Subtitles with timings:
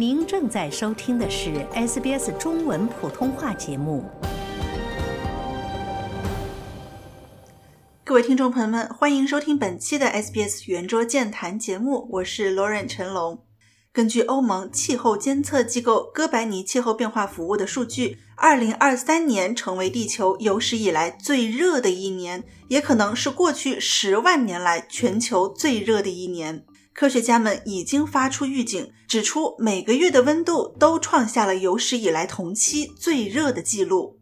[0.00, 4.02] 您正在收听的是 SBS 中文普通话节目。
[8.02, 13.44] 各位听众朋友们，欢迎收听本期的 SBS 圆桌健谈节目，我是 Lauren 陈龙。
[13.92, 26.64] 根据欧盟气候监测机构哥白尼气候变化服务的数据，二零二三年成为地球有史以来最热的一年，也可能是过去十万年来全球最热的一年。
[26.92, 34.18] 科学家们已经发出预警，指出每个月的温度都创下了有史以来同期最热的记录。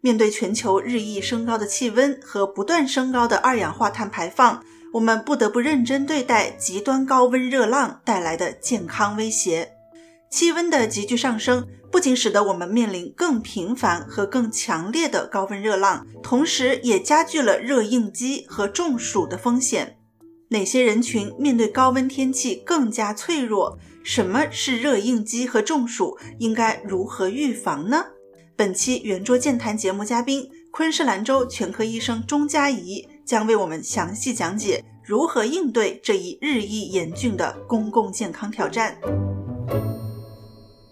[0.00, 9.72] 面对全球日益升高的气温和不断升高的二氧化碳排放，我们不得不认真对待极端高温热浪带来的健康威胁。
[10.30, 19.97] 气温的急剧上升不仅使得我们面临更频繁和更强烈的高温热浪，同时也加剧了热应激和中暑的风险。
[20.50, 23.78] 哪些人群面对高温天气更加脆弱？
[24.02, 26.16] 什么是热应激和中暑？
[26.38, 28.06] 应该如何预防呢？
[28.56, 38.98] 本期圆桌健谈节目嘉宾昆士兰州全科医生钟佳怡将为我们详细讲解如何应对这一日益严峻的公共健康挑战。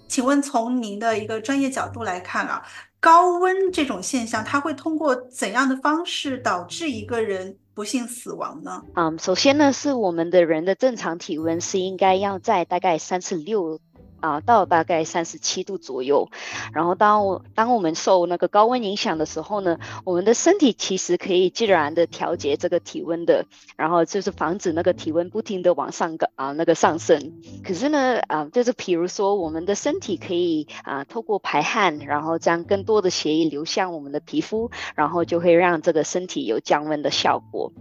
[0.06, 2.62] 请问，从您的一个专业角度来看啊，
[3.00, 7.56] 高温这种现象，它会通过怎样的方式导致一个人？
[7.76, 8.82] 不幸死亡呢？
[8.94, 13.78] 嗯，首先呢，是我们的人的正常体温是应该要在大概三十六。
[14.26, 16.28] 啊，到大概三十七度左右，
[16.72, 23.46] 然后当我当我们受那个高温影响的时候呢，我们的身体其实可以自然的调节这个体温的，
[23.76, 27.40] 然后就是防止那个体温不停的往上个啊那个上升。
[27.62, 37.72] 可是呢，啊，就是比如说我们的身体可以啊透过排汗，然后将更多的血液流向我们的皮肤，然后就会让这个身体有降温的效果。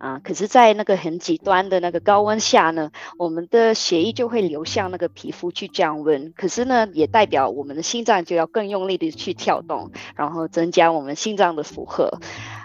[0.00, 6.32] 啊，可是，在那个很极端的那个高温下呢，我们的血液就会流向那个皮肤去降温。
[6.34, 12.18] 可是呢，也代表我们的心脏就要更用力的去跳动，然后增加我们心脏的负荷。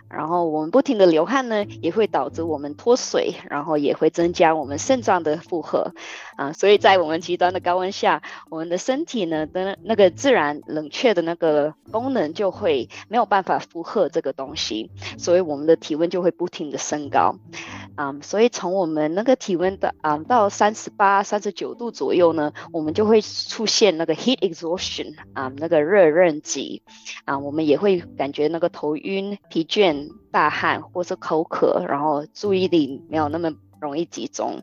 [0.08, 5.94] 然后我们不停的流汗呢，也会导致我们脱水，然后也会增加我们肾脏的负荷。
[6.38, 17.25] 啊，所以在我们极端的高温下，我们的身体呢的那个自然冷却的那个功能就会没有办法负荷这个东西，所以我们的体温就会不停的升高。
[17.96, 26.82] 啊，所以从我们那个体温的啊到三十八、三十九度左右呢，我们就会出现那个 heat exhaustion 啊，那个热热极
[27.24, 34.62] 啊，我们也会感觉那个头晕、疲倦、大汗或是口渴，然后注意力没有那么容易集中。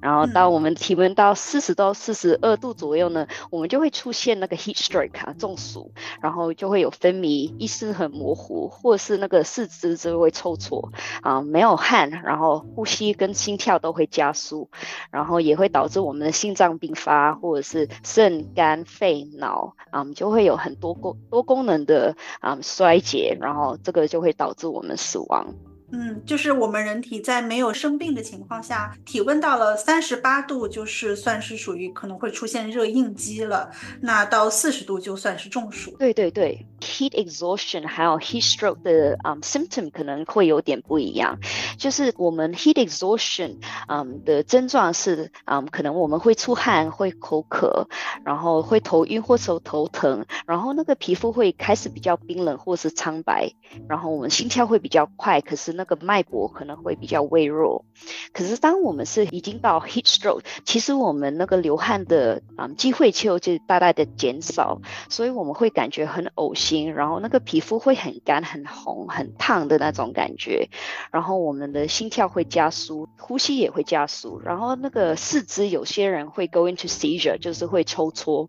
[0.00, 5.90] 然后到我们体温到四十到四十二度左右呢，我们就会出现那个 heat stroke 啊，中暑，
[6.20, 10.88] 然后就会有分泌，意识很模糊，或是那个四肢就会抽搐
[11.20, 14.70] 啊，没有汗，然后呼吸跟心跳都会加速，
[15.10, 25.54] 然后也会导致我们的心脏病发，或者是肾、肝、肺、脑啊，就会有很多功多功能的啊衰竭，然后这个就会导致我们死亡。
[25.90, 33.70] 嗯，就是我们人体在没有生病的情况下，体温到了三十八度，就是算是属于可能会出现热应激了。
[34.02, 35.96] 那到四十度就算是中暑。
[35.98, 41.38] 对对对，heat exhaustion 还有 heat stroke 的嗯 symptom 可能会有点不一样。
[41.78, 43.56] 就是我们 heat exhaustion
[43.86, 47.88] 嗯的症状是嗯可能我们会出汗、会口渴，
[48.24, 53.52] 然后会头晕或者头疼，然后那个皮肤会开始比较冰冷或是苍白，
[53.88, 55.78] 然后我们心跳会比较快，可是。
[55.78, 57.84] 那个脉搏可能会比较微弱，
[58.32, 70.68] 可是当我们是已经到 heat stroke，其实我们那个流汗的啊机会就就大大的减少，所以我们会感觉很呕心，然后那个皮肤会很干、很红、很烫的那种感觉，
[71.12, 78.48] 然后我们的心跳会加速，呼吸也会加速，然后那个四肢有些人会 go into seizure，就是会抽搐，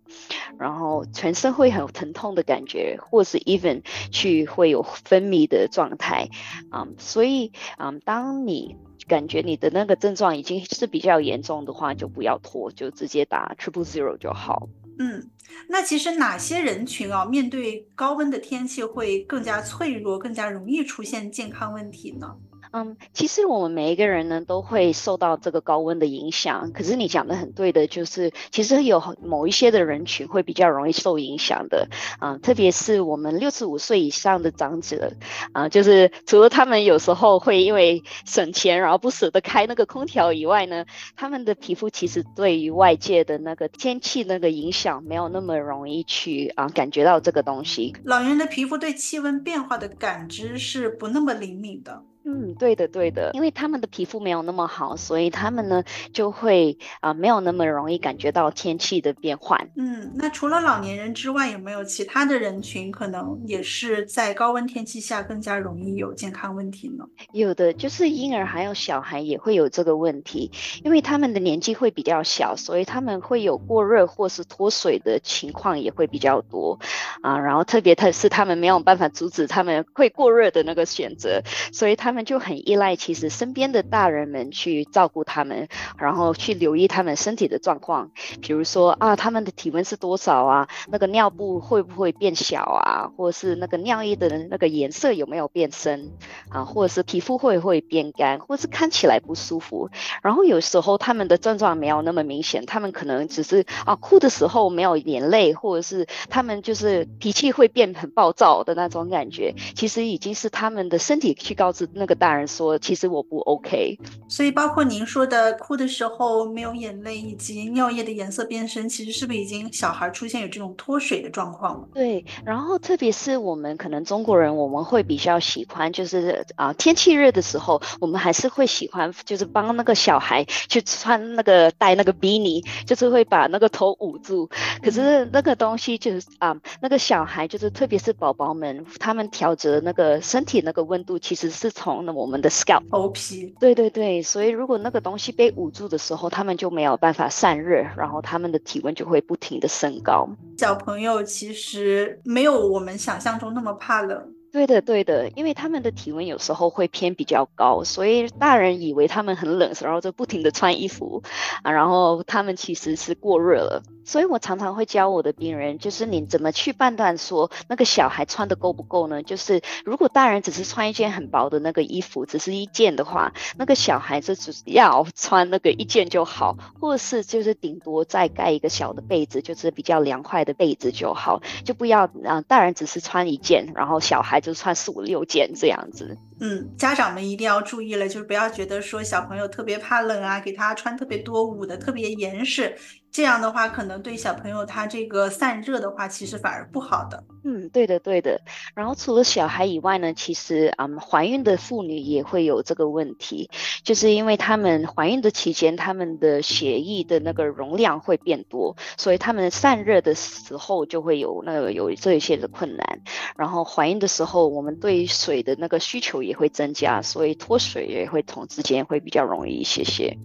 [0.58, 6.30] 然后全身会很疼痛的感觉，或是 even 去会有分泌的状态
[6.70, 6.88] 啊。
[6.98, 8.76] 所以，嗯，当你
[9.08, 14.70] 感觉你的那个症状已经是比较严重的话，就不要拖，就直接打 triple zero 就好。
[15.02, 15.30] 嗯，
[15.70, 22.36] 那其实哪些人群啊，面对高温的天气会更加脆弱，更加容易出现健康问题呢？
[22.72, 26.72] 嗯，其实我们每一个人呢都会受到这个高温的影响。
[26.72, 31.88] 可是你讲的很对的，就是其实有某一些的人群会比较容易受影响的。
[32.20, 35.14] 啊，特别是我们六十五岁以上的长者，
[35.52, 40.86] 啊，就是除了他们有时候会因为省钱然后不舍得开那个空调以外呢，
[41.16, 47.96] 他们的皮肤其实对于外界的那个天气那个影响没有那么容易去啊感觉到这个东西。
[48.04, 52.04] 老人的皮肤对气温变化的感知是不那么灵敏的。
[52.26, 55.84] 嗯，对的，对的，因为他们的皮肤没有那么好，所以他们呢
[56.14, 59.70] 就会啊没有那么容易感觉到天气的变换。
[59.76, 67.06] 嗯，那除了老年人之外，有没有其他的人群可能也是在高温天气下更加容易有健康问题呢？
[67.32, 70.52] 有的，就是婴儿还有小孩也会有这个问题，
[70.84, 76.80] 因为他们的年纪会比较小，所以他们会有过热或是脱水的情况也会比较多
[77.22, 77.40] 啊。
[77.40, 82.20] 然后特别他是他们没有办法阻止他们会过热的那个选择，所以他他们。
[82.30, 85.68] 就很依赖其实身边的大人们去照顾他们，
[85.98, 90.68] 然后去留意他们身体的状况，比如说啊，他们的体温是多少啊？
[90.92, 93.10] 那个尿布会不会变小啊？
[93.18, 96.12] 或者是那个尿液的那个颜色有没有变深
[96.50, 96.66] 啊？
[96.66, 99.90] 或者是皮肤会不会变干，或是看起来不舒服？
[100.22, 112.10] 然后有时候他们的症状没有那么明显，他们可能只是啊哭的时候没有眼泪，或者是他们就是脾气会变很暴躁的那种感觉，其实已经是他们的身体去告知那。
[112.10, 113.96] 个大人说：“其实我不 OK。”
[114.28, 121.88] 所以包括您说的哭的时候没有眼泪，以及尿液的颜色变深，其实是不是已经小孩出现有这种脱水的状况了？
[121.94, 122.26] 对。
[122.44, 134.50] 然后特别是我们可能中国人，我们会比较喜欢，就是啊天气热的时候，我们还是会喜欢，就是帮那个小孩去穿那个戴那个比尼，就是会把那个头捂住。
[134.82, 150.28] 可是那个东西就是啊那个小孩，就是特别是宝宝们，他们调节那个身体那个温度，其实是从那我们的 scalp 头皮，对对对，所以如果那个东西被捂住的时候，他们就没有办法散热，然后他们的体温就会不停的升高。
[150.58, 154.34] 小朋友其实没有我们想象中那么怕冷。
[154.52, 161.22] 对的，对的，因为他们的体温有时候会偏比较高，所以大人以为他们很冷，然后就不停的穿衣服
[161.62, 163.84] 啊，然后他们其实是过热了。
[164.06, 169.22] 所以我常常会教我的病人，就是你怎么去判断说那个小孩穿的够不够呢？
[169.24, 186.18] 就是如果大人只是穿一件很薄的那个衣服，只是一件的话，那个小孩子只要穿那个一件就好，或是就是顶多再盖一个小的被子，就是比较凉快的被子就好，就不要啊，大人只是穿一件，然后小孩就穿四五六件这样子。
[186.40, 192.76] 嗯，家长们一定要注意了，就是不要觉得说小朋友特别怕冷啊，给他穿特别多捂得特别严实。
[193.12, 197.24] 这样的话，可能对小朋友他这个散热的话，其实反而不好的。
[197.44, 198.40] 嗯，对的，对的。
[198.76, 203.50] 然后除了小孩以外呢，其实啊，怀孕的妇女也会有这个问题，
[203.84, 213.02] 就是因为他们怀孕的期间，他们的血液的那个容量会变多，所以他们散热的时候就会有那个有这一些的困难。
[213.36, 220.18] 然后怀孕的时候，我们对水的那个需求也也会增加，所以脱水也会同之间会比较容易一些些。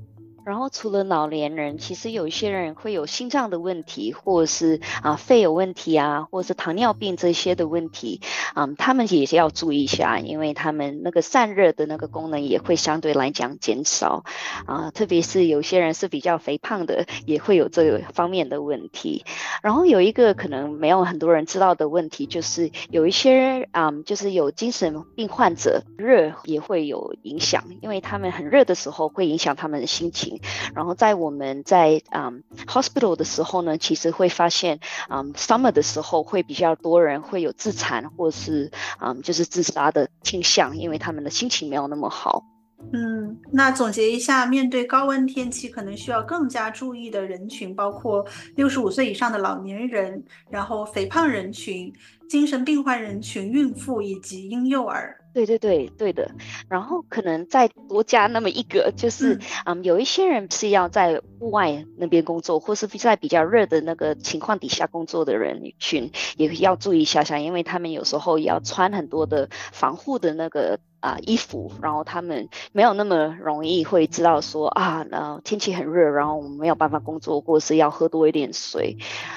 [0.45, 8.21] 然后除了老年人，其实有一些人会有心脏的问题，或者是啊肺有问题啊，或者是糖尿病这些的问题，
[8.55, 14.25] 嗯，他们也是要注意一下，因为他们那个散热的那个功能也会相对来讲减少，
[14.67, 19.25] 啊，特别是有些人是比较肥胖的，也会有这个方面的问题。
[19.63, 30.34] 然后有一个可能没有很多人知道的问题，就是有一些啊，就是有精神病患者热也会有影响，因为他们很热的时候会影响他们的心情。
[30.75, 38.71] 然后在我们在嗯 hospital 的时候呢，其实会发现，嗯 summer 的时候会比较多人会有自残或是
[39.01, 42.45] 嗯就是自杀的倾向，因为他们的心情没有那么好。
[42.93, 48.23] 嗯，那总结一下，面对高温天气，可能需要更加注意的人群包括
[48.57, 51.91] 六十五岁以上的老年人，然后肥胖人群、
[52.29, 55.17] 精神病患人群、孕妇以及婴幼儿。
[55.35, 56.31] 对对对对的，
[56.69, 70.79] 然后可能再多加那么一个，就是嗯，有一些人是要在户外那边工作，或是在比较热的那个情况底下工作的人群，也要注意一下下，因为他们有时候也要穿很多的防护的那个。
[71.05, 78.97] 啊，衣服，然后他们没有那么容易会知道说啊，呃，天气很热，然后我们没有办法工作，或是要喝多一点水。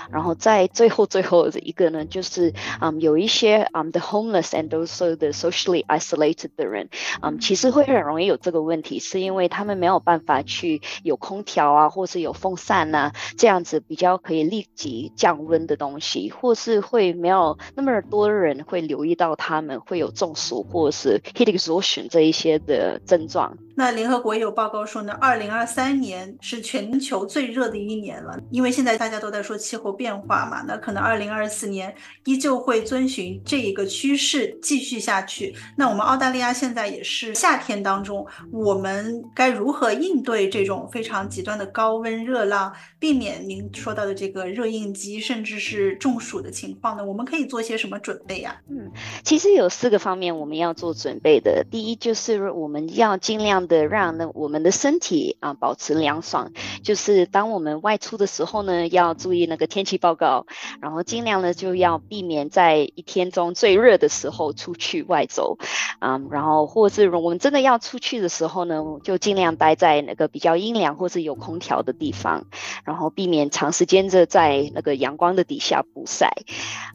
[0.10, 6.88] 然后在最后最后的一个呢，就是嗯，有一些嗯，the homeless and also the socially isolated 的人，
[7.22, 21.57] 嗯，其实会很容易有这个问题，是因为他们没有办法去有空调啊，或是有风扇呐，这样子比较可以立即降温的东西，或是会没有那么多人会留意到他们会有中暑或是 heat。
[21.58, 23.58] 所选这一些的症状。
[23.80, 31.94] 那联合国也有报告说呢，二零二三年是全球最热的一年了，因为现在大家都在说气候变化嘛，那可能二零二四年
[32.26, 35.54] 依旧会遵循这一个趋势继续下去。
[35.76, 47.06] 那我们澳大利亚现在也是夏天当中，我们该如何应对这种非常极端的高温热浪，避免您说到的这个热应激甚至是中暑的情况呢？
[47.06, 48.60] 我们可以做些什么准备呀？
[48.72, 48.92] 嗯，
[49.24, 53.67] 其实有四个方面我们要做准备的，第一就是我们要尽量。
[53.68, 56.52] 的让呢我们的身体啊保持凉爽，
[56.84, 60.46] 就是当我们外出的时候呢，要注意那个天气报告，
[60.82, 65.58] 然后尽量呢就要避免在一天中最热的时候出去外走，
[66.00, 72.46] 啊，然后或是我们真的要出去的时候呢，就尽量待在那个比较阴凉或是有空调的地方，
[72.86, 76.32] 然后避免长时间的在那个阳光的底下曝晒，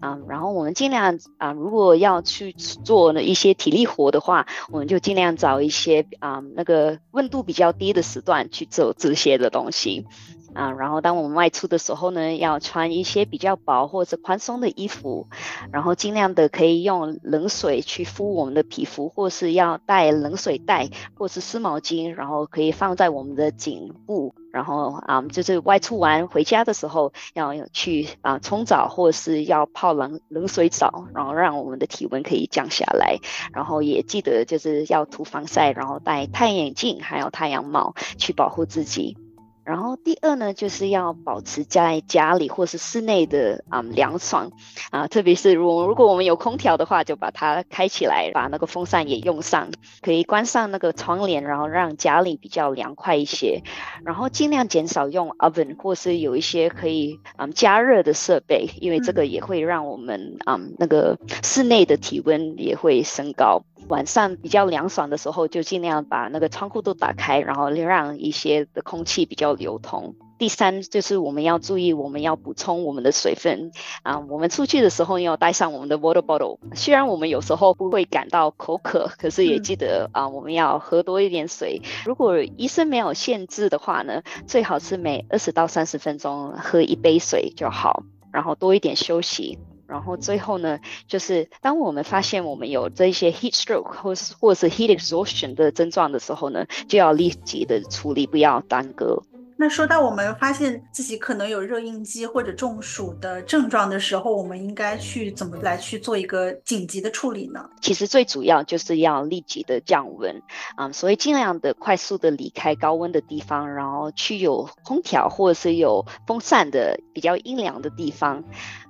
[0.01, 6.43] 啊，然后我们尽量啊，如果要去做呢一些体力活的话，我们就尽量找一些啊。
[6.63, 10.07] 那个温度比较低的时段去做这些的东西。
[10.55, 15.29] 啊，然后当我们外出的时候呢，要穿一些比较薄或者宽松的衣服，
[15.73, 24.35] 然后尽量的可以用冷水去敷我们的皮肤，或是要带冷水袋或是湿毛巾，然后可以放在我们的颈部。
[24.53, 33.17] 然后啊，就是外出完回家的时候，要去啊冲澡，或是要泡冷冷水澡，然后让我们的体温可以降下来。
[33.55, 39.17] 然后也记得就是要涂防晒，然后戴太阳眼镜，还有太阳帽去保护自己。
[39.65, 44.51] 然后第二呢，就是要保持在家里或是室内的啊凉爽
[44.91, 49.69] 啊，特别是如如果我们有空调的话，就把它开起来，把那个风扇也用上，
[50.01, 53.63] 可以关上那个窗帘，然后让家里比较凉快一些。
[54.05, 63.63] 然后尽量减少用 oven 或是有一些可以嗯加热的设备，因为这个也会让我们嗯那个室内的体温也会升高。
[63.89, 70.15] 晚上比较凉爽的时候，就尽量把那个窗户都打开，然后让一些的空气比较流通。
[70.39, 73.71] 第三就是我们要注意，我们要补充我们的水分
[74.03, 74.19] 啊。
[74.29, 76.59] 我们出去的时候要带上我们的 water bottle。
[76.75, 81.81] 虽然我们有时候不会感到口渴，可是也记得啊，我们要喝多一点水。
[82.05, 89.59] 如果医生没有限制的话呢，最好是每二十到三十分钟喝一杯水就好，然后多一点休息。
[89.87, 99.23] 然后最后呢，就是当我们发现我们有这些 heat stroke 或是或是 heat exhaustion 的症状的时候呢，就要立即的处理，不要耽搁。
[99.63, 107.71] 那说到我们发现自己可能有热应激或者中暑的症状的时候，我们应该去怎么来去做一个紧急的处理呢？
[107.81, 110.43] 其实最主要就是要立即的降温
[110.75, 118.43] 啊，所以尽量的快速的离开高温的地方，然后去有空调或者是有风扇的比较阴凉的地方。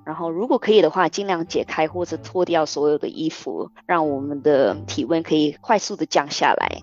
[0.07, 6.81] 然后，如果可以的话，尽量解开或者脱掉所有的衣服，让我们的体温可以快速的降下来。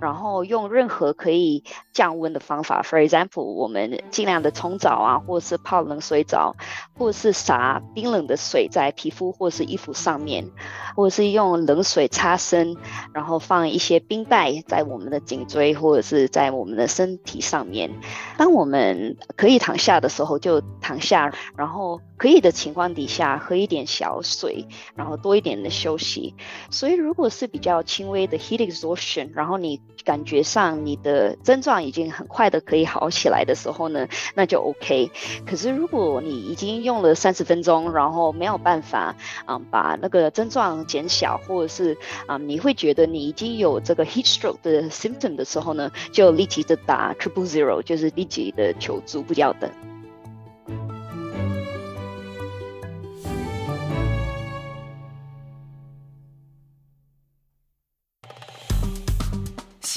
[0.00, 6.54] 然后用任何可以降温的方法，for example，我们尽量的冲澡啊，或者是泡冷水澡，
[6.96, 10.50] 或是洒冰冷的水在皮肤或是衣服上面，
[10.96, 12.76] 或者是用冷水擦身，
[13.12, 17.90] 然后放一些冰袋在我们的颈椎或者是在我们的身体上面。
[18.36, 26.34] 当我们可以躺下的时候就躺下，然后可以的情况底下喝一点小水，然后多一点的休息。
[26.70, 35.10] 所以如果是比较轻微的 heat exhaustion，然后你感觉上你的症状已经很快的可以好起来的时候呢，那就 OK。
[35.46, 39.14] 可是如果你已经用了三十分钟，然后没有办法
[39.44, 49.70] 啊把那个症状减小，或者是啊你会觉得你已经有这个 heat stroke 的 symptom 的时候呢，就立即的打 triple zero，就是立即的求助，不要等。